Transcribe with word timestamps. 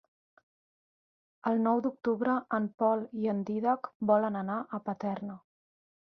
El 1.49 1.59
nou 1.65 1.81
d'octubre 1.85 2.37
en 2.57 2.65
Pol 2.83 3.03
i 3.25 3.29
en 3.33 3.43
Dídac 3.49 3.91
volen 4.13 4.39
anar 4.41 4.57
a 4.59 4.81
Paterna. 4.89 5.37